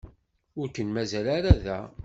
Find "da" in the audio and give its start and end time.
1.63-1.79